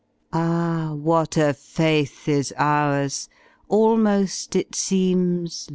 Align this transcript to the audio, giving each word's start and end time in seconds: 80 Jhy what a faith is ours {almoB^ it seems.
80 0.33 0.39
Jhy 0.41 0.97
what 0.97 1.37
a 1.37 1.53
faith 1.53 2.27
is 2.27 2.51
ours 2.57 3.29
{almoB^ 3.69 4.55
it 4.55 4.73
seems. 4.73 5.69